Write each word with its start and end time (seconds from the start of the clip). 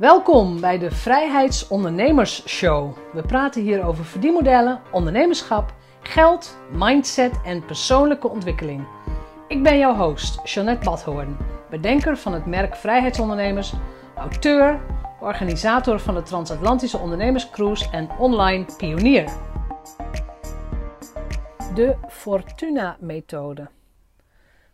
Welkom 0.00 0.60
bij 0.60 0.78
de 0.78 0.90
Vrijheidsondernemers 0.90 2.48
Show. 2.48 2.96
We 3.12 3.22
praten 3.22 3.62
hier 3.62 3.84
over 3.84 4.04
verdienmodellen, 4.04 4.80
ondernemerschap, 4.92 5.74
geld, 6.00 6.58
mindset 6.72 7.40
en 7.44 7.64
persoonlijke 7.64 8.28
ontwikkeling. 8.28 8.86
Ik 9.48 9.62
ben 9.62 9.78
jouw 9.78 9.94
host, 9.94 10.48
Jeanette 10.48 10.84
Badhoorn, 10.84 11.36
bedenker 11.70 12.16
van 12.16 12.32
het 12.32 12.46
merk 12.46 12.76
Vrijheidsondernemers, 12.76 13.72
auteur, 14.16 14.80
organisator 15.20 16.00
van 16.00 16.14
de 16.14 16.22
Transatlantische 16.22 16.98
Ondernemerscruise 16.98 17.90
en 17.90 18.10
online 18.18 18.64
pionier. 18.76 19.32
De 21.74 21.96
Fortuna-methode. 22.08 23.68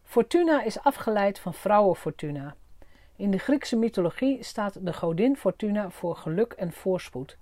Fortuna 0.02 0.62
is 0.62 0.80
afgeleid 0.80 1.38
van 1.38 1.54
vrouwen 1.54 1.96
Fortuna. 1.96 2.54
In 3.16 3.30
de 3.30 3.38
Griekse 3.38 3.76
mythologie 3.76 4.42
staat 4.42 4.86
de 4.86 4.92
godin 4.92 5.36
Fortuna 5.36 5.90
voor 5.90 6.16
geluk 6.16 6.52
en 6.52 6.72
voorspoed. 6.72 7.36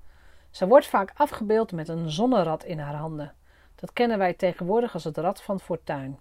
Zij 0.50 0.66
wordt 0.66 0.86
vaak 0.86 1.12
afgebeeld 1.16 1.72
met 1.72 1.88
een 1.88 2.10
zonnerad 2.10 2.64
in 2.64 2.78
haar 2.78 2.94
handen. 2.94 3.34
Dat 3.74 3.92
kennen 3.92 4.18
wij 4.18 4.34
tegenwoordig 4.34 4.94
als 4.94 5.04
het 5.04 5.16
rad 5.16 5.42
van 5.42 5.60
fortuin. 5.60 6.18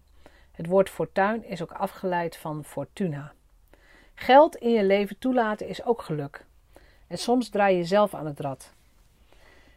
Het 0.52 0.66
woord 0.66 0.90
fortuin 0.90 1.45
is 1.45 1.62
ook 1.62 1.72
afgeleid 1.72 2.38
van 2.38 2.64
fortuna. 2.64 3.34
Geld 4.14 4.55
in 4.55 4.70
je 4.70 4.84
leven 4.84 5.18
toelaten 5.20 5.67
is 5.67 5.84
ook 5.84 6.02
geluk. 6.02 6.45
En 7.08 7.17
soms 7.17 7.50
draai 7.50 7.78
je 7.78 7.84
zelf 7.84 8.14
aan 8.14 8.26
het 8.26 8.40
rad. 8.40 8.73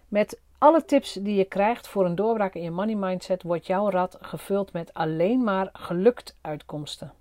Met 0.08 0.40
alle 0.58 0.84
tips 0.84 1.12
die 1.12 1.34
je 1.34 1.44
krijgt 1.44 1.88
voor 1.88 2.04
een 2.04 2.14
doorbraak 2.14 2.54
in 2.54 2.62
je 2.62 2.70
money 2.70 2.94
mindset 2.94 3.42
wordt 3.42 3.66
jouw 3.66 3.90
rad 3.90 4.18
gevuld 4.20 4.72
met 4.72 4.94
alleen 4.94 5.44
maar 5.44 5.68
gelukt 5.72 6.36
uitkomsten. 6.40 7.12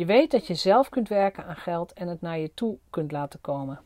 Je 0.00 0.06
weet 0.06 0.30
dat 0.30 0.46
je 0.46 0.54
zelf 0.54 0.88
kunt 0.88 1.08
werken 1.08 1.44
aan 1.44 1.56
geld 1.56 1.92
en 1.92 2.08
het 2.08 2.20
naar 2.20 2.38
je 2.38 2.54
toe 2.54 2.78
kunt 2.90 3.12
laten 3.12 3.40
komen. 3.40 3.80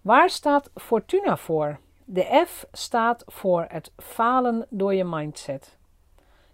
Waar 0.00 0.30
staat 0.30 0.70
Fortuna 0.74 1.36
voor? 1.36 1.78
De 2.04 2.44
F 2.46 2.66
staat 2.72 3.24
voor 3.26 3.66
het 3.68 3.90
falen 3.96 4.66
door 4.68 4.94
je 4.94 5.04
mindset. 5.04 5.76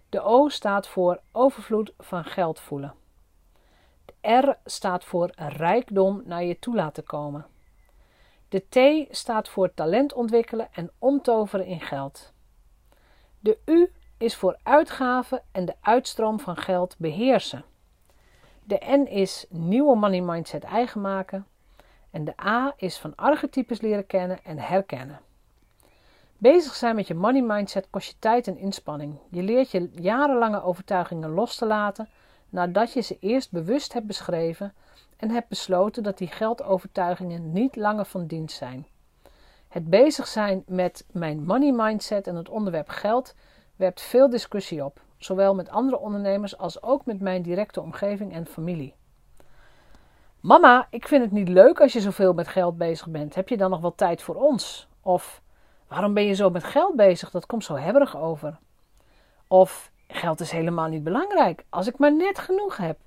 De 0.09 0.21
O 0.21 0.49
staat 0.49 0.87
voor 0.87 1.21
overvloed 1.31 1.93
van 1.97 2.23
geld 2.23 2.59
voelen. 2.59 2.93
De 4.05 4.37
R 4.37 4.57
staat 4.65 5.03
voor 5.03 5.31
rijkdom 5.35 6.21
naar 6.25 6.43
je 6.43 6.59
toe 6.59 6.75
laten 6.75 7.03
komen. 7.03 7.45
De 8.49 8.63
T 8.69 9.07
staat 9.15 9.49
voor 9.49 9.73
talent 9.73 10.13
ontwikkelen 10.13 10.69
en 10.73 10.91
omtoveren 10.99 11.65
in 11.65 11.81
geld. 11.81 12.33
De 13.39 13.57
U 13.65 13.91
is 14.21 14.35
voor 14.35 14.57
uitgaven 14.63 15.41
en 15.51 15.65
de 15.65 15.75
uitstroom 15.81 16.39
van 16.39 16.57
geld 16.57 16.95
beheersen. 16.97 17.63
De 18.63 18.79
N 18.85 19.05
is 19.05 19.45
nieuwe 19.49 19.95
money 19.95 20.21
mindset 20.21 20.63
eigen 20.63 21.01
maken. 21.01 21.47
En 22.11 22.25
de 22.25 22.33
A 22.45 22.73
is 22.77 22.97
van 22.97 23.15
archetypes 23.15 23.81
leren 23.81 24.07
kennen 24.07 24.43
en 24.43 24.57
herkennen. 24.57 25.19
Bezig 26.37 26.75
zijn 26.75 26.95
met 26.95 27.07
je 27.07 27.13
money 27.13 27.41
mindset 27.41 27.87
kost 27.89 28.07
je 28.07 28.15
tijd 28.19 28.47
en 28.47 28.57
inspanning. 28.57 29.17
Je 29.29 29.43
leert 29.43 29.71
je 29.71 29.89
jarenlange 29.93 30.63
overtuigingen 30.63 31.29
los 31.29 31.55
te 31.55 31.65
laten 31.65 32.09
nadat 32.49 32.93
je 32.93 33.01
ze 33.01 33.17
eerst 33.19 33.51
bewust 33.51 33.93
hebt 33.93 34.07
beschreven 34.07 34.73
en 35.17 35.29
hebt 35.29 35.47
besloten 35.47 36.03
dat 36.03 36.17
die 36.17 36.27
geldovertuigingen 36.27 37.51
niet 37.51 37.75
langer 37.75 38.05
van 38.05 38.25
dienst 38.25 38.57
zijn. 38.57 38.87
Het 39.67 39.89
bezig 39.89 40.27
zijn 40.27 40.63
met 40.67 41.05
mijn 41.11 41.43
money 41.43 41.71
mindset 41.71 42.27
en 42.27 42.35
het 42.35 42.49
onderwerp 42.49 42.89
geld 42.89 43.33
werpt 43.81 44.01
veel 44.01 44.29
discussie 44.29 44.85
op, 44.85 45.01
zowel 45.17 45.55
met 45.55 45.69
andere 45.69 45.99
ondernemers 45.99 46.57
als 46.57 46.83
ook 46.83 47.05
met 47.05 47.21
mijn 47.21 47.41
directe 47.41 47.81
omgeving 47.81 48.33
en 48.33 48.45
familie. 48.45 48.95
Mama, 50.39 50.87
ik 50.89 51.07
vind 51.07 51.23
het 51.23 51.31
niet 51.31 51.47
leuk 51.47 51.81
als 51.81 51.93
je 51.93 52.01
zoveel 52.01 52.33
met 52.33 52.47
geld 52.47 52.77
bezig 52.77 53.07
bent. 53.07 53.35
Heb 53.35 53.49
je 53.49 53.57
dan 53.57 53.69
nog 53.69 53.81
wel 53.81 53.95
tijd 53.95 54.21
voor 54.21 54.35
ons? 54.35 54.87
Of 55.01 55.41
waarom 55.87 56.13
ben 56.13 56.25
je 56.25 56.33
zo 56.33 56.49
met 56.49 56.63
geld 56.63 56.95
bezig? 56.95 57.31
Dat 57.31 57.45
komt 57.45 57.63
zo 57.63 57.75
hebberig 57.75 58.17
over. 58.17 58.59
Of 59.47 59.91
geld 60.07 60.39
is 60.39 60.51
helemaal 60.51 60.87
niet 60.87 61.03
belangrijk 61.03 61.65
als 61.69 61.87
ik 61.87 61.97
maar 61.97 62.15
net 62.15 62.39
genoeg 62.39 62.77
heb. 62.77 62.97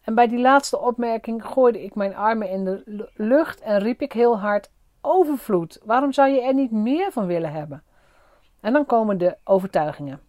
En 0.00 0.14
bij 0.14 0.28
die 0.28 0.40
laatste 0.40 0.78
opmerking 0.78 1.44
gooide 1.44 1.82
ik 1.82 1.94
mijn 1.94 2.16
armen 2.16 2.50
in 2.50 2.64
de 2.64 3.08
lucht 3.14 3.60
en 3.60 3.78
riep 3.78 4.00
ik 4.00 4.12
heel 4.12 4.38
hard: 4.38 4.70
Overvloed, 5.00 5.80
waarom 5.84 6.12
zou 6.12 6.28
je 6.28 6.42
er 6.42 6.54
niet 6.54 6.70
meer 6.70 7.12
van 7.12 7.26
willen 7.26 7.52
hebben? 7.52 7.82
En 8.60 8.72
dan 8.72 8.86
komen 8.86 9.18
de 9.18 9.36
overtuigingen. 9.44 10.20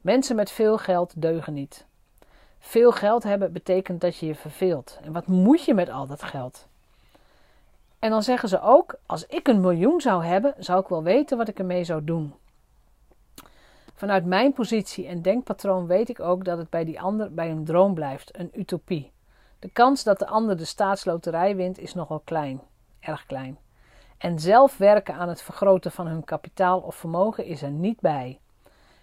Mensen 0.00 0.36
met 0.36 0.50
veel 0.50 0.78
geld 0.78 1.12
deugen 1.16 1.54
niet. 1.54 1.86
Veel 2.58 2.92
geld 2.92 3.22
hebben 3.22 3.52
betekent 3.52 4.00
dat 4.00 4.16
je 4.16 4.26
je 4.26 4.34
verveelt. 4.34 4.98
En 5.02 5.12
wat 5.12 5.26
moet 5.26 5.64
je 5.64 5.74
met 5.74 5.90
al 5.90 6.06
dat 6.06 6.22
geld? 6.22 6.66
En 7.98 8.10
dan 8.10 8.22
zeggen 8.22 8.48
ze 8.48 8.60
ook: 8.60 8.94
als 9.06 9.26
ik 9.26 9.48
een 9.48 9.60
miljoen 9.60 10.00
zou 10.00 10.24
hebben, 10.24 10.54
zou 10.58 10.80
ik 10.80 10.88
wel 10.88 11.02
weten 11.02 11.36
wat 11.36 11.48
ik 11.48 11.58
ermee 11.58 11.84
zou 11.84 12.04
doen. 12.04 12.34
Vanuit 13.94 14.24
mijn 14.24 14.52
positie 14.52 15.06
en 15.06 15.22
denkpatroon 15.22 15.86
weet 15.86 16.08
ik 16.08 16.20
ook 16.20 16.44
dat 16.44 16.58
het 16.58 16.70
bij 16.70 16.84
die 16.84 17.00
ander 17.00 17.34
bij 17.34 17.50
een 17.50 17.64
droom 17.64 17.94
blijft, 17.94 18.38
een 18.38 18.50
utopie. 18.54 19.12
De 19.58 19.68
kans 19.68 20.02
dat 20.02 20.18
de 20.18 20.26
ander 20.26 20.56
de 20.56 20.64
staatsloterij 20.64 21.56
wint 21.56 21.78
is 21.78 21.94
nogal 21.94 22.20
klein, 22.24 22.60
erg 23.00 23.26
klein. 23.26 23.58
En 24.18 24.38
zelf 24.38 24.76
werken 24.76 25.14
aan 25.14 25.28
het 25.28 25.42
vergroten 25.42 25.92
van 25.92 26.06
hun 26.06 26.24
kapitaal 26.24 26.80
of 26.80 26.94
vermogen 26.94 27.44
is 27.44 27.62
er 27.62 27.70
niet 27.70 28.00
bij. 28.00 28.38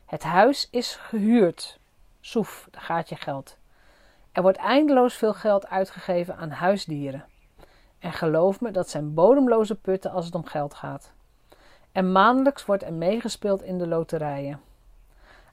Het 0.05 0.23
huis 0.23 0.67
is 0.71 0.95
gehuurd. 0.95 1.79
Soef, 2.21 2.67
daar 2.71 2.81
gaat 2.81 3.09
je 3.09 3.15
geld. 3.15 3.57
Er 4.31 4.41
wordt 4.41 4.57
eindeloos 4.57 5.13
veel 5.13 5.33
geld 5.33 5.67
uitgegeven 5.67 6.37
aan 6.37 6.49
huisdieren. 6.49 7.25
En 7.99 8.13
geloof 8.13 8.61
me, 8.61 8.71
dat 8.71 8.89
zijn 8.89 9.13
bodemloze 9.13 9.75
putten 9.75 10.11
als 10.11 10.25
het 10.25 10.35
om 10.35 10.45
geld 10.45 10.73
gaat. 10.73 11.11
En 11.91 12.11
maandelijks 12.11 12.65
wordt 12.65 12.83
er 12.83 12.93
meegespeeld 12.93 13.61
in 13.61 13.77
de 13.77 13.87
loterijen. 13.87 14.61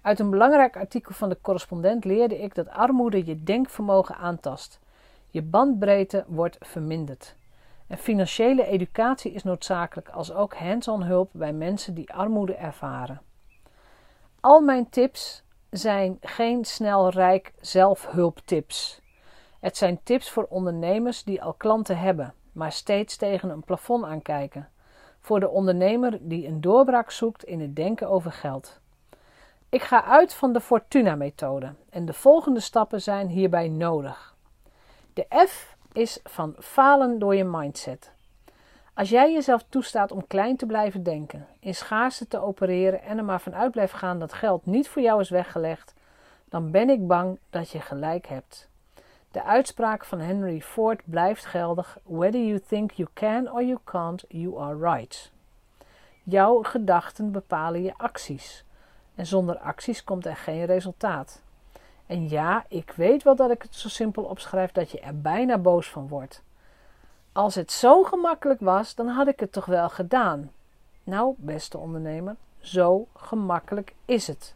Uit 0.00 0.18
een 0.18 0.30
belangrijk 0.30 0.76
artikel 0.76 1.14
van 1.14 1.28
de 1.28 1.38
correspondent 1.40 2.04
leerde 2.04 2.42
ik 2.42 2.54
dat 2.54 2.68
armoede 2.68 3.26
je 3.26 3.42
denkvermogen 3.42 4.16
aantast. 4.16 4.80
Je 5.30 5.42
bandbreedte 5.42 6.24
wordt 6.26 6.56
verminderd. 6.60 7.34
En 7.90 7.98
financiële 7.98 8.66
educatie 8.66 9.32
is 9.32 9.42
noodzakelijk 9.42 10.08
als 10.08 10.32
ook 10.32 10.54
hands-on 10.54 11.02
hulp 11.02 11.30
bij 11.32 11.52
mensen 11.52 11.94
die 11.94 12.12
armoede 12.12 12.54
ervaren. 12.54 13.20
Al 14.40 14.60
mijn 14.60 14.88
tips 14.88 15.42
zijn 15.70 16.16
geen 16.20 16.64
snel 16.64 17.08
rijk 17.08 17.52
zelfhulptips. 17.60 19.00
Het 19.60 19.76
zijn 19.76 20.00
tips 20.02 20.30
voor 20.30 20.46
ondernemers 20.48 21.24
die 21.24 21.42
al 21.42 21.52
klanten 21.52 21.98
hebben, 21.98 22.34
maar 22.52 22.72
steeds 22.72 23.16
tegen 23.16 23.50
een 23.50 23.64
plafond 23.64 24.04
aankijken. 24.04 24.68
Voor 25.20 25.40
de 25.40 25.48
ondernemer 25.48 26.18
die 26.20 26.46
een 26.46 26.60
doorbraak 26.60 27.10
zoekt 27.10 27.44
in 27.44 27.60
het 27.60 27.76
denken 27.76 28.08
over 28.08 28.32
geld. 28.32 28.80
Ik 29.68 29.82
ga 29.82 30.04
uit 30.04 30.34
van 30.34 30.52
de 30.52 30.60
Fortuna-methode 30.60 31.74
en 31.88 32.04
de 32.04 32.12
volgende 32.12 32.60
stappen 32.60 33.02
zijn 33.02 33.28
hierbij 33.28 33.68
nodig. 33.68 34.36
De 35.12 35.26
F 35.46 35.69
is 35.92 36.20
van 36.24 36.54
falen 36.58 37.18
door 37.18 37.34
je 37.34 37.44
mindset. 37.44 38.12
Als 38.94 39.08
jij 39.08 39.32
jezelf 39.32 39.64
toestaat 39.68 40.12
om 40.12 40.26
klein 40.26 40.56
te 40.56 40.66
blijven 40.66 41.02
denken, 41.02 41.46
in 41.60 41.74
schaarste 41.74 42.28
te 42.28 42.38
opereren 42.38 43.02
en 43.02 43.18
er 43.18 43.24
maar 43.24 43.40
vanuit 43.40 43.70
blijft 43.70 43.92
gaan 43.92 44.18
dat 44.18 44.32
geld 44.32 44.66
niet 44.66 44.88
voor 44.88 45.02
jou 45.02 45.20
is 45.20 45.30
weggelegd, 45.30 45.94
dan 46.48 46.70
ben 46.70 46.90
ik 46.90 47.06
bang 47.06 47.38
dat 47.50 47.70
je 47.70 47.80
gelijk 47.80 48.26
hebt. 48.26 48.68
De 49.30 49.42
uitspraak 49.42 50.04
van 50.04 50.18
Henry 50.18 50.60
Ford 50.60 51.00
blijft 51.04 51.44
geldig: 51.44 51.98
Whether 52.02 52.40
you 52.40 52.60
think 52.60 52.90
you 52.90 53.08
can 53.12 53.52
or 53.52 53.62
you 53.62 53.78
can't, 53.84 54.24
you 54.28 54.60
are 54.60 54.92
right. 54.92 55.30
Jouw 56.22 56.62
gedachten 56.62 57.32
bepalen 57.32 57.82
je 57.82 57.94
acties. 57.96 58.64
En 59.14 59.26
zonder 59.26 59.58
acties 59.58 60.04
komt 60.04 60.26
er 60.26 60.36
geen 60.36 60.64
resultaat. 60.64 61.42
En 62.10 62.28
ja, 62.28 62.64
ik 62.68 62.92
weet 62.96 63.22
wel 63.22 63.36
dat 63.36 63.50
ik 63.50 63.62
het 63.62 63.74
zo 63.74 63.88
simpel 63.88 64.22
opschrijf 64.22 64.72
dat 64.72 64.90
je 64.90 65.00
er 65.00 65.20
bijna 65.20 65.58
boos 65.58 65.88
van 65.88 66.08
wordt. 66.08 66.42
Als 67.32 67.54
het 67.54 67.72
zo 67.72 68.02
gemakkelijk 68.02 68.60
was, 68.60 68.94
dan 68.94 69.08
had 69.08 69.28
ik 69.28 69.40
het 69.40 69.52
toch 69.52 69.64
wel 69.64 69.88
gedaan. 69.88 70.50
Nou, 71.04 71.34
beste 71.36 71.78
ondernemer, 71.78 72.36
zo 72.60 73.06
gemakkelijk 73.16 73.94
is 74.04 74.26
het. 74.26 74.54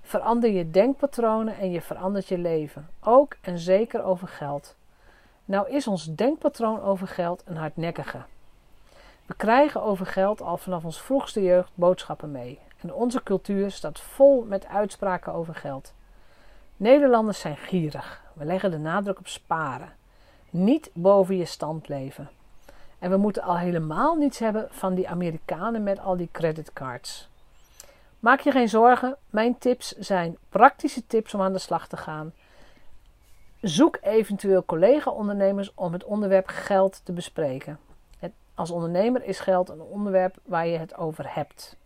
Verander 0.00 0.50
je 0.50 0.70
denkpatronen 0.70 1.56
en 1.58 1.70
je 1.70 1.80
verandert 1.80 2.26
je 2.26 2.38
leven. 2.38 2.88
Ook 3.00 3.36
en 3.40 3.58
zeker 3.58 4.02
over 4.02 4.28
geld. 4.28 4.74
Nou 5.44 5.70
is 5.70 5.86
ons 5.86 6.14
denkpatroon 6.14 6.82
over 6.82 7.08
geld 7.08 7.42
een 7.44 7.56
hardnekkige. 7.56 8.22
We 9.26 9.34
krijgen 9.34 9.82
over 9.82 10.06
geld 10.06 10.42
al 10.42 10.56
vanaf 10.56 10.84
ons 10.84 11.00
vroegste 11.00 11.42
jeugd 11.42 11.70
boodschappen 11.74 12.30
mee. 12.30 12.58
En 12.80 12.94
onze 12.94 13.22
cultuur 13.22 13.70
staat 13.70 14.00
vol 14.00 14.44
met 14.48 14.66
uitspraken 14.66 15.32
over 15.32 15.54
geld. 15.54 15.92
Nederlanders 16.80 17.40
zijn 17.40 17.56
gierig. 17.56 18.22
We 18.34 18.44
leggen 18.44 18.70
de 18.70 18.78
nadruk 18.78 19.18
op 19.18 19.26
sparen. 19.26 19.92
Niet 20.50 20.90
boven 20.92 21.36
je 21.36 21.44
stand 21.44 21.88
leven. 21.88 22.30
En 22.98 23.10
we 23.10 23.16
moeten 23.16 23.42
al 23.42 23.58
helemaal 23.58 24.14
niets 24.14 24.38
hebben 24.38 24.68
van 24.70 24.94
die 24.94 25.08
Amerikanen 25.08 25.82
met 25.82 25.98
al 25.98 26.16
die 26.16 26.28
creditcards. 26.32 27.28
Maak 28.18 28.40
je 28.40 28.50
geen 28.50 28.68
zorgen, 28.68 29.16
mijn 29.30 29.58
tips 29.58 29.98
zijn 29.98 30.36
praktische 30.48 31.06
tips 31.06 31.34
om 31.34 31.40
aan 31.40 31.52
de 31.52 31.58
slag 31.58 31.88
te 31.88 31.96
gaan. 31.96 32.32
Zoek 33.60 33.98
eventueel 34.00 34.64
collega-ondernemers 34.64 35.74
om 35.74 35.92
het 35.92 36.04
onderwerp 36.04 36.46
geld 36.46 37.00
te 37.04 37.12
bespreken. 37.12 37.78
Als 38.54 38.70
ondernemer 38.70 39.24
is 39.24 39.40
geld 39.40 39.68
een 39.68 39.82
onderwerp 39.82 40.36
waar 40.44 40.66
je 40.66 40.78
het 40.78 40.96
over 40.96 41.34
hebt. 41.34 41.76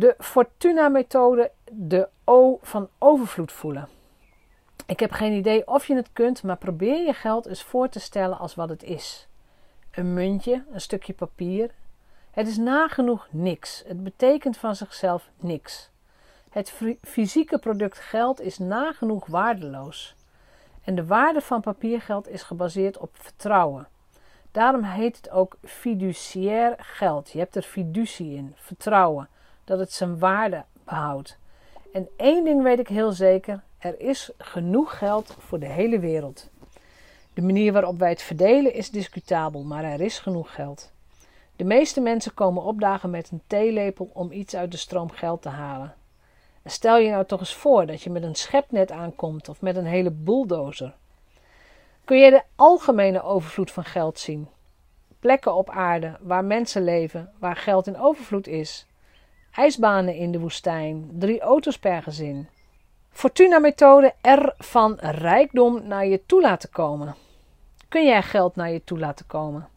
De 0.00 0.14
Fortuna-methode, 0.18 1.50
de 1.70 2.08
O 2.24 2.58
van 2.62 2.88
overvloed 2.98 3.52
voelen. 3.52 3.88
Ik 4.86 5.00
heb 5.00 5.10
geen 5.12 5.32
idee 5.32 5.66
of 5.66 5.86
je 5.86 5.94
het 5.94 6.12
kunt, 6.12 6.42
maar 6.42 6.56
probeer 6.56 7.06
je 7.06 7.12
geld 7.12 7.46
eens 7.46 7.62
voor 7.62 7.88
te 7.88 8.00
stellen 8.00 8.38
als 8.38 8.54
wat 8.54 8.68
het 8.68 8.82
is. 8.82 9.28
Een 9.90 10.14
muntje, 10.14 10.64
een 10.72 10.80
stukje 10.80 11.12
papier. 11.12 11.70
Het 12.30 12.46
is 12.46 12.56
nagenoeg 12.56 13.26
niks. 13.30 13.82
Het 13.86 14.04
betekent 14.04 14.56
van 14.56 14.76
zichzelf 14.76 15.30
niks. 15.36 15.90
Het 16.50 16.72
fysieke 17.02 17.58
product 17.58 17.98
geld 17.98 18.40
is 18.40 18.58
nagenoeg 18.58 19.26
waardeloos. 19.26 20.14
En 20.84 20.94
de 20.94 21.06
waarde 21.06 21.40
van 21.40 21.60
papiergeld 21.60 22.28
is 22.28 22.42
gebaseerd 22.42 22.98
op 22.98 23.10
vertrouwen. 23.12 23.88
Daarom 24.50 24.82
heet 24.82 25.16
het 25.16 25.30
ook 25.30 25.56
fiduciair 25.62 26.74
geld. 26.78 27.30
Je 27.30 27.38
hebt 27.38 27.56
er 27.56 27.62
fiducie 27.62 28.36
in, 28.36 28.54
vertrouwen, 28.56 29.28
dat 29.70 29.78
het 29.78 29.92
zijn 29.92 30.18
waarde 30.18 30.64
behoudt. 30.84 31.38
En 31.92 32.08
één 32.16 32.44
ding 32.44 32.62
weet 32.62 32.78
ik 32.78 32.88
heel 32.88 33.12
zeker: 33.12 33.62
er 33.78 34.00
is 34.00 34.30
genoeg 34.38 34.98
geld 34.98 35.36
voor 35.38 35.58
de 35.58 35.66
hele 35.66 35.98
wereld. 35.98 36.48
De 37.34 37.42
manier 37.42 37.72
waarop 37.72 37.98
wij 37.98 38.08
het 38.08 38.22
verdelen 38.22 38.74
is 38.74 38.90
discutabel, 38.90 39.62
maar 39.62 39.84
er 39.84 40.00
is 40.00 40.18
genoeg 40.18 40.54
geld. 40.54 40.92
De 41.56 41.64
meeste 41.64 42.00
mensen 42.00 42.34
komen 42.34 42.62
opdagen 42.62 43.10
met 43.10 43.30
een 43.30 43.42
theelepel 43.46 44.10
om 44.12 44.32
iets 44.32 44.56
uit 44.56 44.70
de 44.70 44.76
stroom 44.76 45.10
geld 45.10 45.42
te 45.42 45.48
halen. 45.48 45.94
stel 46.64 46.98
je 46.98 47.10
nou 47.10 47.24
toch 47.24 47.40
eens 47.40 47.54
voor 47.54 47.86
dat 47.86 48.02
je 48.02 48.10
met 48.10 48.22
een 48.22 48.34
schepnet 48.34 48.90
aankomt 48.90 49.48
of 49.48 49.60
met 49.60 49.76
een 49.76 49.86
hele 49.86 50.10
bulldozer. 50.10 50.94
Kun 52.04 52.18
je 52.18 52.30
de 52.30 52.42
algemene 52.56 53.22
overvloed 53.22 53.70
van 53.70 53.84
geld 53.84 54.18
zien? 54.18 54.48
Plekken 55.20 55.54
op 55.54 55.70
aarde 55.70 56.16
waar 56.20 56.44
mensen 56.44 56.84
leven, 56.84 57.32
waar 57.38 57.56
geld 57.56 57.86
in 57.86 57.98
overvloed 57.98 58.46
is. 58.46 58.88
IJsbanen 59.50 60.14
in 60.14 60.32
de 60.32 60.38
woestijn, 60.38 61.10
drie 61.12 61.40
auto's 61.40 61.78
per 61.78 62.02
gezin. 62.02 62.48
Fortuna-methode 63.10 64.14
R 64.22 64.52
van 64.58 64.96
rijkdom 65.00 65.86
naar 65.86 66.06
je 66.06 66.26
toe 66.26 66.40
laten 66.40 66.70
komen. 66.70 67.14
Kun 67.88 68.04
jij 68.04 68.22
geld 68.22 68.56
naar 68.56 68.70
je 68.70 68.84
toe 68.84 68.98
laten 68.98 69.26
komen? 69.26 69.68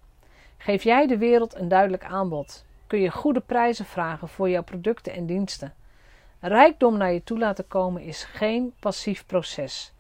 Geef 0.58 0.84
jij 0.84 1.08
de 1.08 1.18
wereld 1.18 1.56
een 1.56 1.68
duidelijk 1.68 2.04
aanbod? 2.04 2.66
Kun 2.88 3.00
je 3.00 3.12
goede 3.12 3.40
prijzen 3.40 3.86
vragen 3.86 4.28
voor 4.28 4.50
jouw 4.50 4.64
producten 4.64 5.14
en 5.14 5.26
diensten? 5.26 5.74
Rijkdom 6.40 6.98
naar 6.98 7.14
je 7.14 7.24
toe 7.24 7.38
laten 7.38 7.68
komen 7.68 8.02
is 8.02 8.24
geen 8.24 8.74
passief 8.80 9.26
proces. 9.26 9.94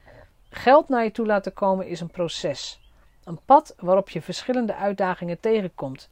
Geld 0.50 0.90
naar 0.90 1.04
je 1.04 1.12
toe 1.12 1.26
laten 1.26 1.54
komen 1.54 1.88
is 1.88 2.00
een 2.00 2.12
proces. 2.12 2.82
Een 3.24 3.40
pad 3.46 3.76
waarop 3.78 4.10
je 4.10 4.22
verschillende 4.22 4.76
uitdagingen 4.76 5.40
tegenkomt. 5.40 6.10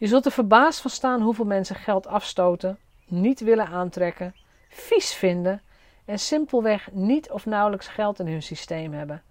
Je 0.00 0.06
zult 0.06 0.24
er 0.24 0.32
verbaasd 0.32 0.80
van 0.80 0.90
staan 0.90 1.20
hoeveel 1.20 1.44
mensen 1.44 1.76
geld 1.76 2.06
afstoten, 2.06 2.78
niet 3.06 3.40
willen 3.40 3.66
aantrekken, 3.66 4.34
vies 4.68 5.12
vinden 5.12 5.62
en 6.04 6.18
simpelweg 6.18 6.88
niet 6.92 7.30
of 7.30 7.46
nauwelijks 7.46 7.88
geld 7.88 8.18
in 8.18 8.26
hun 8.26 8.42
systeem 8.42 8.92
hebben. 8.92 9.22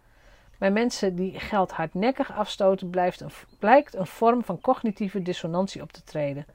Bij 0.58 0.72
mensen 0.72 1.16
die 1.16 1.40
geld 1.40 1.72
hardnekkig 1.72 2.32
afstoten, 2.34 2.90
blijft 2.90 3.22
een, 3.22 3.32
blijkt 3.60 3.96
een 3.96 4.06
vorm 4.06 4.44
van 4.44 4.62
cognitieve 4.62 5.22
dissonantie 5.22 5.82
op 5.82 5.92
te 5.92 6.04
treden. 6.04 6.46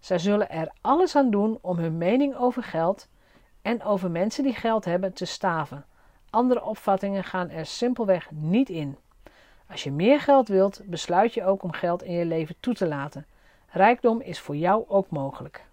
Zij 0.00 0.18
zullen 0.18 0.50
er 0.50 0.72
alles 0.80 1.16
aan 1.16 1.30
doen 1.30 1.58
om 1.60 1.78
hun 1.78 1.98
mening 1.98 2.36
over 2.36 2.62
geld 2.62 3.08
en 3.62 3.82
over 3.82 4.10
mensen 4.10 4.44
die 4.44 4.54
geld 4.54 4.84
hebben 4.84 5.12
te 5.12 5.24
staven. 5.24 5.84
Andere 6.30 6.64
opvattingen 6.64 7.24
gaan 7.24 7.50
er 7.50 7.66
simpelweg 7.66 8.30
niet 8.30 8.68
in. 8.68 8.96
Als 9.70 9.82
je 9.82 9.92
meer 9.92 10.20
geld 10.20 10.48
wilt, 10.48 10.80
besluit 10.84 11.34
je 11.34 11.44
ook 11.44 11.62
om 11.62 11.72
geld 11.72 12.02
in 12.02 12.12
je 12.12 12.24
leven 12.24 12.56
toe 12.60 12.74
te 12.74 12.86
laten. 12.86 13.26
Rijkdom 13.76 14.20
is 14.20 14.40
voor 14.40 14.56
jou 14.56 14.84
ook 14.88 15.10
mogelijk. 15.10 15.64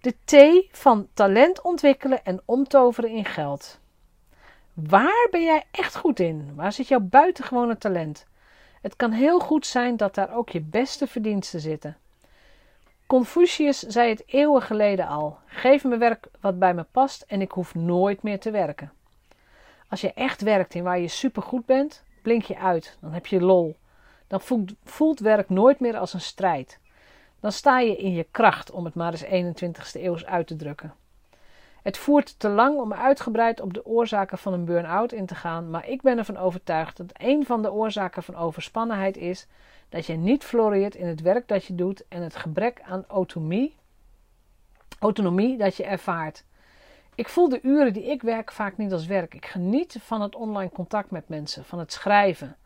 De 0.00 0.14
T 0.24 0.64
van 0.78 1.08
talent 1.14 1.60
ontwikkelen 1.60 2.24
en 2.24 2.42
omtoveren 2.44 3.10
in 3.10 3.24
geld. 3.24 3.80
Waar 4.72 5.28
ben 5.30 5.42
jij 5.42 5.64
echt 5.70 5.96
goed 5.96 6.20
in? 6.20 6.54
Waar 6.54 6.72
zit 6.72 6.88
jouw 6.88 7.00
buitengewone 7.00 7.78
talent? 7.78 8.26
Het 8.82 8.96
kan 8.96 9.10
heel 9.10 9.38
goed 9.38 9.66
zijn 9.66 9.96
dat 9.96 10.14
daar 10.14 10.34
ook 10.34 10.48
je 10.48 10.60
beste 10.60 11.06
verdiensten 11.06 11.60
zitten. 11.60 11.96
Confucius 13.06 13.78
zei 13.78 14.08
het 14.08 14.22
eeuwen 14.26 14.62
geleden 14.62 15.06
al: 15.06 15.38
geef 15.46 15.84
me 15.84 15.96
werk 15.96 16.26
wat 16.40 16.58
bij 16.58 16.74
me 16.74 16.86
past 16.90 17.22
en 17.22 17.40
ik 17.40 17.50
hoef 17.50 17.74
nooit 17.74 18.22
meer 18.22 18.40
te 18.40 18.50
werken. 18.50 18.92
Als 19.88 20.00
je 20.00 20.12
echt 20.12 20.40
werkt 20.40 20.74
in 20.74 20.82
waar 20.82 20.98
je 20.98 21.08
supergoed 21.08 21.66
bent, 21.66 22.02
blink 22.22 22.42
je 22.42 22.58
uit, 22.58 22.96
dan 23.00 23.12
heb 23.12 23.26
je 23.26 23.40
lol. 23.40 23.76
Dan 24.32 24.74
voelt, 24.84 25.20
werk 25.20 25.48
nooit 25.48 25.80
meer 25.80 25.96
als 25.96 26.12
een 26.12 26.20
strijd. 26.20 26.78
Dan 27.40 27.52
sta 27.52 27.78
je 27.78 27.96
in 27.96 28.12
je 28.12 28.26
kracht, 28.30 28.70
om 28.70 28.84
het 28.84 28.94
maar 28.94 29.12
eens 29.12 29.24
21ste 29.24 30.00
eeuws 30.00 30.26
uit 30.26 30.46
te 30.46 30.56
drukken. 30.56 30.94
Het 31.82 31.98
voert 31.98 32.38
te 32.38 32.48
lang 32.48 32.78
om 32.78 32.92
uitgebreid 32.92 33.60
op 33.60 33.74
de 33.74 33.86
oorzaken 33.86 34.38
van 34.38 34.52
een 34.52 34.64
burn-out 34.64 35.12
in 35.12 35.26
te 35.26 35.34
gaan, 35.34 35.70
maar 35.70 35.88
ik 35.88 36.02
ben 36.02 36.18
ervan 36.18 36.36
overtuigd 36.36 36.96
dat 36.96 37.12
een 37.12 37.46
van 37.46 37.62
de 37.62 37.72
oorzaken 37.72 38.22
van 38.22 38.36
overspannenheid 38.36 39.16
is 39.16 39.46
dat 39.88 40.06
je 40.06 40.16
niet 40.16 40.44
floreert 40.44 40.94
in 40.94 41.06
het 41.06 41.20
werk 41.20 41.48
dat 41.48 41.64
je 41.64 41.74
doet 41.74 42.04
en 42.08 42.22
het 42.22 42.36
gebrek 42.36 42.80
aan 42.82 43.04
autonomie, 43.08 43.76
autonomie 44.98 45.58
dat 45.58 45.76
je 45.76 45.84
ervaart. 45.84 46.44
Ik 47.14 47.28
voel 47.28 47.48
de 47.48 47.60
uren 47.62 47.92
die 47.92 48.10
ik 48.10 48.22
werk 48.22 48.52
vaak 48.52 48.76
niet 48.76 48.92
als 48.92 49.06
werk. 49.06 49.34
Ik 49.34 49.46
geniet 49.46 49.96
van 50.00 50.20
het 50.20 50.34
online 50.34 50.70
contact 50.70 51.10
met 51.10 51.28
mensen, 51.28 51.64
van 51.64 51.78
het 51.78 51.92
schrijven, 51.92 52.56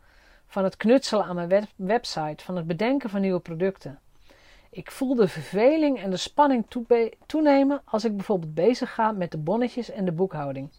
van 0.47 0.63
het 0.63 0.77
knutselen 0.77 1.25
aan 1.25 1.35
mijn 1.35 1.67
website, 1.75 2.43
van 2.43 2.55
het 2.55 2.67
bedenken 2.67 3.09
van 3.09 3.21
nieuwe 3.21 3.39
producten. 3.39 3.99
Ik 4.69 4.91
voel 4.91 5.15
de 5.15 5.27
verveling 5.27 5.99
en 5.99 6.09
de 6.09 6.17
spanning 6.17 6.65
toenemen 7.25 7.81
als 7.85 8.05
ik 8.05 8.15
bijvoorbeeld 8.15 8.53
bezig 8.53 8.93
ga 8.93 9.11
met 9.11 9.31
de 9.31 9.37
bonnetjes 9.37 9.89
en 9.89 10.05
de 10.05 10.11
boekhouding. 10.11 10.69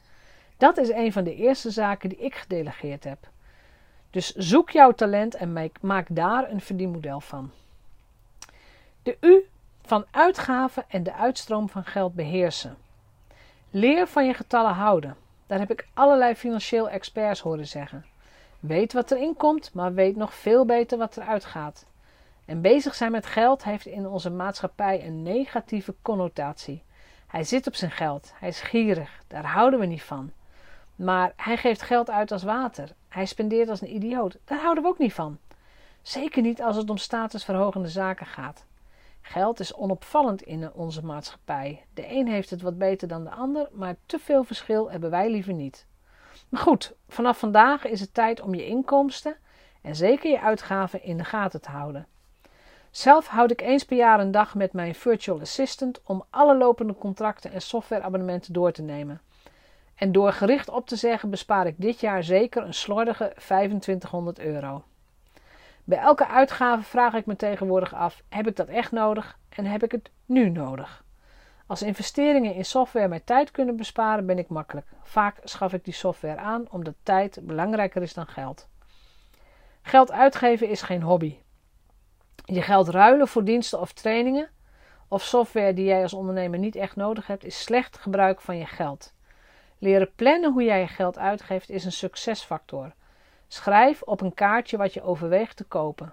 Dat 0.57 0.79
is 0.79 0.91
een 0.91 1.13
van 1.13 1.25
de 1.25 1.35
eerste 1.35 1.71
zaken 1.71 2.09
die 2.09 2.19
ik 2.19 2.35
gedelegeerd 2.35 3.05
heb. 3.05 3.19
Dus 4.11 4.35
zoek 4.35 4.71
jouw 4.71 4.93
talent 4.93 5.35
en 5.35 5.71
maak 5.81 6.07
daar 6.11 6.51
een 6.51 6.61
verdienmodel 6.61 7.21
van. 7.21 7.51
De 9.03 9.17
U 9.21 9.47
van 9.83 10.07
uitgaven 10.11 10.85
en 10.89 11.03
de 11.03 11.13
uitstroom 11.13 11.69
van 11.69 11.85
geld 11.85 12.15
beheersen. 12.15 12.77
Leer 13.71 14.07
van 14.07 14.27
je 14.27 14.35
getallen 14.35 14.75
houden. 14.75 15.17
Daar 15.47 15.59
heb 15.59 15.71
ik 15.71 15.89
allerlei 15.95 16.35
financieel 16.35 16.89
experts 16.89 17.41
horen 17.41 17.67
zeggen. 17.67 18.05
Weet 18.61 18.93
wat 18.93 19.11
erin 19.11 19.37
komt, 19.37 19.75
maar 19.75 19.95
weet 19.95 20.17
nog 20.17 20.35
veel 20.35 20.65
beter 20.65 20.99
wat 20.99 21.17
eruit 21.17 21.45
gaat. 21.45 21.87
En 22.45 22.61
bezig 22.61 22.95
zijn 22.95 23.13
met 23.13 23.27
geld 23.27 23.65
heeft 23.65 23.87
in 23.87 24.07
onze 24.07 24.31
maatschappij 24.31 25.07
een 25.07 25.23
negatieve 25.23 25.95
connotatie. 26.03 26.83
Hij 27.27 27.45
zit 27.45 27.67
op 27.67 27.75
zijn 27.75 27.91
geld, 27.91 28.33
hij 28.35 28.49
is 28.49 28.61
gierig, 28.61 29.23
daar 29.27 29.47
houden 29.47 29.81
we 29.81 29.87
niet 29.87 30.03
van. 30.03 30.33
Maar 30.97 31.33
hij 31.37 31.57
geeft 31.57 31.83
geld 31.83 32.11
uit 32.11 32.33
als 32.33 32.43
water, 32.43 32.95
hij 33.09 33.27
spendeert 33.27 33.69
als 33.69 33.81
een 33.81 33.95
idioot, 33.95 34.39
daar 34.45 34.61
houden 34.61 34.83
we 34.83 34.89
ook 34.89 34.99
niet 34.99 35.13
van. 35.13 35.39
Zeker 36.03 36.43
niet 36.43 36.63
als 36.63 36.77
het 36.77 36.91
om 36.91 36.97
statusverhogende 36.97 37.89
zaken 37.89 38.27
gaat. 38.27 38.65
Geld 39.21 39.61
is 39.61 39.75
onopvallend 39.75 40.43
in 40.43 40.73
onze 40.73 41.05
maatschappij. 41.05 41.85
De 41.95 42.11
een 42.11 42.29
heeft 42.29 42.51
het 42.51 42.63
wat 42.63 42.79
beter 42.79 43.09
dan 43.09 43.25
de 43.25 43.31
ander, 43.31 43.69
maar 43.73 43.97
te 44.07 44.19
veel 44.19 44.45
verschil 44.45 44.91
hebben 44.91 45.11
wij 45.11 45.31
liever 45.31 45.53
niet. 45.53 45.87
Maar 46.49 46.61
goed, 46.61 46.95
vanaf 47.09 47.39
vandaag 47.39 47.85
is 47.85 48.01
het 48.01 48.15
tijd 48.15 48.41
om 48.41 48.55
je 48.55 48.67
inkomsten 48.67 49.37
en 49.83 49.97
zeker 49.97 50.31
je 50.31 50.41
uitgaven 50.41 51.03
in 51.03 51.17
de 51.17 51.25
gaten 51.25 51.61
te 51.61 51.71
houden. 51.71 52.07
Zelf 52.91 53.27
houd 53.27 53.51
ik 53.51 53.61
eens 53.61 53.85
per 53.85 53.97
jaar 53.97 54.21
een 54.21 54.31
dag 54.31 54.55
met 54.55 54.73
mijn 54.73 54.95
virtual 54.95 55.41
assistant 55.41 56.01
om 56.05 56.25
alle 56.31 56.57
lopende 56.57 56.95
contracten 56.95 57.53
en 57.53 57.63
softwareabonnementen 57.63 58.53
door 58.53 58.73
te 58.73 58.83
nemen. 58.83 59.21
En 59.95 60.13
door 60.13 60.33
gericht 60.33 60.69
op 60.69 60.87
te 60.87 60.97
zeggen 60.97 61.31
bespaar 61.31 61.67
ik 61.67 61.75
dit 61.79 62.01
jaar 62.01 62.23
zeker 62.23 62.63
een 62.63 62.75
slordige 62.75 63.33
2500 63.37 64.39
euro. 64.39 64.85
Bij 65.85 65.99
elke 65.99 66.27
uitgave 66.27 66.83
vraag 66.83 67.15
ik 67.15 67.27
me 67.27 67.37
tegenwoordig 67.37 67.95
af: 67.95 68.23
heb 68.29 68.47
ik 68.47 68.57
dat 68.57 68.69
echt 68.69 68.93
nodig 68.93 69.39
en 69.49 69.65
heb 69.65 69.83
ik 69.83 69.93
het 69.93 70.11
nu 70.25 70.49
nodig? 70.51 71.05
Als 71.69 71.83
investeringen 71.83 72.55
in 72.55 72.65
software 72.65 73.09
mij 73.09 73.21
tijd 73.21 73.51
kunnen 73.51 73.77
besparen, 73.77 74.27
ben 74.27 74.39
ik 74.39 74.49
makkelijk. 74.49 74.87
Vaak 75.03 75.41
schaf 75.45 75.73
ik 75.73 75.85
die 75.85 75.95
software 75.95 76.37
aan 76.37 76.71
omdat 76.71 76.95
tijd 77.03 77.39
belangrijker 77.43 78.03
is 78.03 78.15
dan 78.15 78.27
geld. 78.27 78.69
Geld 79.83 80.13
uitgeven 80.13 80.69
is 80.69 80.83
geen 80.83 81.03
hobby. 81.03 81.37
Je 82.45 82.63
geld 82.63 82.89
ruilen 82.89 83.29
voor 83.29 83.45
diensten 83.45 83.81
of 83.81 83.93
trainingen 83.93 84.49
of 85.09 85.23
software 85.23 85.75
die 85.75 85.85
jij 85.85 86.03
als 86.03 86.13
ondernemer 86.13 86.59
niet 86.59 86.77
echt 86.77 86.97
nodig 86.97 87.27
hebt, 87.27 87.45
is 87.45 87.63
slecht 87.63 87.99
gebruik 87.99 88.41
van 88.41 88.59
je 88.59 88.67
geld. 88.67 89.15
Leren 89.79 90.13
plannen 90.15 90.53
hoe 90.53 90.63
jij 90.63 90.81
je 90.81 90.87
geld 90.87 91.19
uitgeeft 91.19 91.71
is 91.71 91.85
een 91.85 91.93
succesfactor. 91.93 92.93
Schrijf 93.49 94.03
op 94.03 94.21
een 94.21 94.35
kaartje 94.35 94.77
wat 94.77 94.95
je 94.95 95.03
overweegt 95.03 95.57
te 95.57 95.65
kopen. 95.65 96.13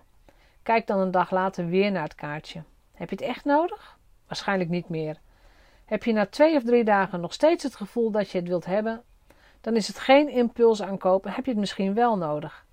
Kijk 0.64 0.88
dan 0.88 1.00
een 1.00 1.12
dag 1.12 1.32
later 1.32 1.68
weer 1.68 1.92
naar 1.92 2.04
het 2.04 2.16
kaartje. 2.16 2.64
Heb 2.94 3.10
je 3.10 3.16
het 3.16 3.26
echt 3.26 3.46
nodig? 3.46 3.98
Waarschijnlijk 4.28 4.70
niet 4.70 4.90
meer. 4.90 5.24
Heb 5.86 6.04
je 6.04 6.14
na 6.14 6.26
twee 6.26 6.56
of 6.56 6.64
drie 6.64 6.84
dagen 6.84 7.22
nog 7.22 7.34
steeds 7.34 7.64
het 7.64 7.76
gevoel 7.76 8.12
dat 8.12 8.30
je 8.30 8.38
het 8.38 8.48
wilt 8.48 8.66
hebben? 8.66 9.04
dan 9.66 9.76
is 9.76 9.88
het 9.88 10.00
geen 10.00 10.30
impulsaankoop 10.30 11.26
en 11.26 11.32
heb 11.32 11.46
je 11.46 11.52
het 11.52 11.60
misschien 11.60 11.94
wel 11.94 12.18
nodig. 12.18 12.66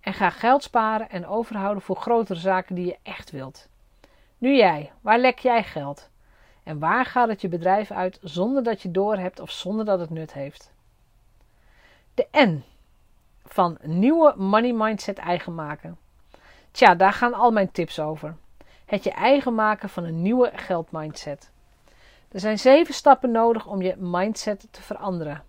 En 0.00 0.14
ga 0.14 0.30
geld 0.30 0.62
sparen 0.62 1.10
en 1.10 1.26
overhouden 1.26 1.82
voor 1.82 1.96
grotere 1.96 2.38
zaken 2.38 2.74
die 2.74 2.86
je 2.86 2.98
echt 3.02 3.30
wilt. 3.30 3.68
Nu 4.38 4.56
jij, 4.56 4.92
waar 5.00 5.18
lek 5.18 5.38
jij 5.38 5.62
geld? 5.62 6.10
En 6.62 6.78
waar 6.78 7.04
gaat 7.04 7.28
het 7.28 7.40
je 7.40 7.48
bedrijf 7.48 7.90
uit 7.90 8.18
zonder 8.22 8.62
dat 8.62 8.82
je 8.82 8.90
doorhebt 8.90 9.40
of 9.40 9.50
zonder 9.50 9.84
dat 9.84 10.00
het 10.00 10.10
nut 10.10 10.32
heeft? 10.32 10.72
De 12.14 12.26
N 12.32 12.64
van 13.44 13.78
nieuwe 13.82 14.34
money 14.36 14.72
mindset 14.72 15.18
eigen 15.18 15.54
maken. 15.54 15.98
Tja, 16.70 16.94
daar 16.94 17.12
gaan 17.12 17.34
al 17.34 17.50
mijn 17.50 17.72
tips 17.72 18.00
over. 18.00 18.36
Het 18.84 19.04
je 19.04 19.10
eigen 19.10 19.54
maken 19.54 19.88
van 19.88 20.04
een 20.04 20.22
nieuwe 20.22 20.50
geldmindset. 20.54 21.50
Er 22.28 22.40
zijn 22.40 22.58
zeven 22.58 22.94
stappen 22.94 23.30
nodig 23.30 23.66
om 23.66 23.82
je 23.82 23.96
mindset 23.96 24.66
te 24.70 24.82
veranderen. 24.82 25.44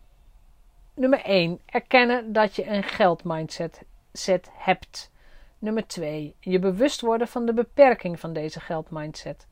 Nummer 0.94 1.24
1. 1.24 1.60
Erkennen 1.66 2.34
dat 2.34 2.56
je 2.56 2.68
een 2.68 2.84
geldmindset 2.84 3.82
set 4.14 4.50
hebt. 4.54 5.12
Nummer 5.60 5.88
2. 5.88 6.36
Je 6.40 6.60
bewust 6.60 7.02
worden 7.02 7.28
van 7.28 7.46
de 7.46 7.54
beperking 7.54 8.20
van 8.20 8.34
deze 8.34 8.60
geldmindset. 8.60 9.48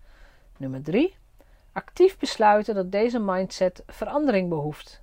Nummer 0.58 0.84
3. 0.84 1.15
Actief 1.72 2.17
besluiten 2.17 2.75
dat 2.75 2.91
deze 2.91 3.20
mindset 3.20 3.84
verandering 3.88 4.50
behoeft. 4.50 5.01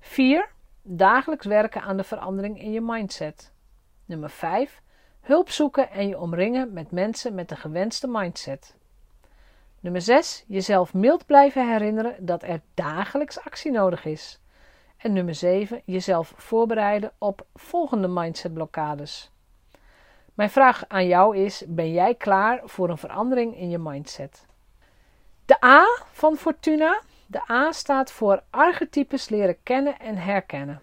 4. 0.00 0.48
Dagelijks 0.82 1.46
werken 1.46 1.82
aan 1.82 1.96
de 1.96 2.04
verandering 2.04 2.60
in 2.60 2.72
je 2.72 2.80
mindset. 2.80 3.52
Nummer 4.04 4.30
5. 4.30 4.82
Hulp 5.20 5.50
zoeken 5.50 5.90
en 5.90 6.08
je 6.08 6.18
omringen 6.18 6.72
met 6.72 6.90
mensen 6.90 7.34
met 7.34 7.48
de 7.48 7.56
gewenste 7.56 8.08
mindset. 8.08 8.74
Nummer 9.82 10.00
6. 10.00 10.44
Jezelf 10.46 10.94
mild 10.94 11.26
blijven 11.26 11.68
herinneren 11.68 12.26
dat 12.26 12.42
er 12.42 12.60
dagelijks 12.74 13.40
actie 13.40 13.70
nodig 13.70 14.04
is. 14.04 14.40
En 14.96 15.12
nummer 15.12 15.34
7. 15.34 15.82
Jezelf 15.84 16.32
voorbereiden 16.36 17.12
op 17.18 17.46
volgende 17.54 18.08
mindsetblokkades. 18.08 19.30
Mijn 20.34 20.50
vraag 20.50 20.84
aan 20.88 21.06
jou 21.06 21.36
is: 21.36 21.64
ben 21.66 21.92
jij 21.92 22.14
klaar 22.14 22.60
voor 22.64 22.90
een 22.90 22.98
verandering 22.98 23.56
in 23.56 23.70
je 23.70 23.78
mindset? 23.78 24.46
De 25.44 25.64
A 25.64 25.84
van 26.12 26.36
Fortuna. 26.36 27.00
De 27.26 27.50
A 27.50 27.72
staat 27.72 28.12
voor 28.12 28.42
archetypes 28.50 29.28
leren 29.28 29.56
kennen 29.62 29.98
en 29.98 30.16
herkennen. 30.16 30.80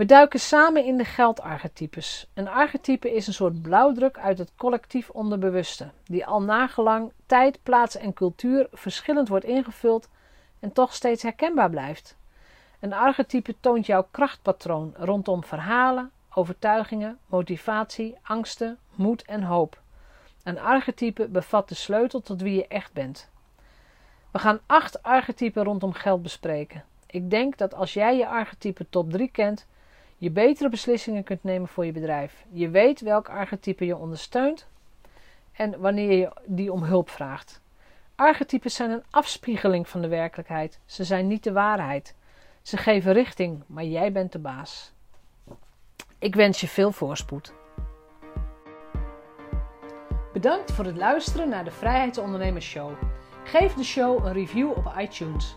We 0.00 0.06
duiken 0.06 0.40
samen 0.40 0.84
in 0.84 0.96
de 0.96 1.04
geldarchetypes. 1.04 2.26
Een 2.34 2.48
archetype 2.48 3.14
is 3.14 3.26
een 3.26 3.32
soort 3.32 3.62
blauwdruk 3.62 4.18
uit 4.18 4.38
het 4.38 4.52
collectief 4.56 5.10
onderbewuste, 5.10 5.90
die 6.04 6.26
al 6.26 6.42
nagelang 6.42 7.12
tijd, 7.26 7.62
plaats 7.62 7.96
en 7.96 8.12
cultuur 8.12 8.68
verschillend 8.72 9.28
wordt 9.28 9.44
ingevuld 9.44 10.08
en 10.60 10.72
toch 10.72 10.94
steeds 10.94 11.22
herkenbaar 11.22 11.70
blijft. 11.70 12.16
Een 12.78 12.92
archetype 12.92 13.54
toont 13.60 13.86
jouw 13.86 14.08
krachtpatroon 14.10 14.94
rondom 14.96 15.44
verhalen, 15.44 16.10
overtuigingen, 16.34 17.18
motivatie, 17.26 18.16
angsten, 18.22 18.78
moed 18.94 19.22
en 19.22 19.42
hoop. 19.42 19.80
Een 20.42 20.60
archetype 20.60 21.28
bevat 21.28 21.68
de 21.68 21.74
sleutel 21.74 22.20
tot 22.20 22.40
wie 22.40 22.54
je 22.54 22.66
echt 22.66 22.92
bent. 22.92 23.30
We 24.30 24.38
gaan 24.38 24.60
acht 24.66 25.02
archetypen 25.02 25.64
rondom 25.64 25.92
geld 25.92 26.22
bespreken. 26.22 26.84
Ik 27.06 27.30
denk 27.30 27.58
dat 27.58 27.74
als 27.74 27.92
jij 27.92 28.16
je 28.16 28.26
archetype 28.26 28.86
top 28.90 29.10
3 29.10 29.30
kent, 29.30 29.66
je 30.20 30.30
betere 30.30 30.68
beslissingen 30.68 31.24
kunt 31.24 31.42
nemen 31.42 31.68
voor 31.68 31.86
je 31.86 31.92
bedrijf. 31.92 32.44
Je 32.52 32.68
weet 32.68 33.00
welk 33.00 33.28
archetype 33.28 33.86
je 33.86 33.96
ondersteunt 33.96 34.66
en 35.52 35.80
wanneer 35.80 36.12
je 36.12 36.32
die 36.46 36.72
om 36.72 36.82
hulp 36.82 37.10
vraagt. 37.10 37.60
Archetypes 38.14 38.74
zijn 38.74 38.90
een 38.90 39.04
afspiegeling 39.10 39.88
van 39.88 40.00
de 40.00 40.08
werkelijkheid. 40.08 40.78
Ze 40.84 41.04
zijn 41.04 41.26
niet 41.26 41.44
de 41.44 41.52
waarheid. 41.52 42.14
Ze 42.62 42.76
geven 42.76 43.12
richting, 43.12 43.62
maar 43.66 43.84
jij 43.84 44.12
bent 44.12 44.32
de 44.32 44.38
baas. 44.38 44.92
Ik 46.18 46.34
wens 46.34 46.60
je 46.60 46.68
veel 46.68 46.92
voorspoed. 46.92 47.52
Bedankt 50.32 50.72
voor 50.72 50.84
het 50.84 50.96
luisteren 50.96 51.48
naar 51.48 51.64
de 51.64 51.70
Vrijheidsondernemers 51.70 52.66
Show. 52.66 52.92
Geef 53.44 53.74
de 53.74 53.84
show 53.84 54.26
een 54.26 54.32
review 54.32 54.70
op 54.70 54.94
iTunes. 54.98 55.56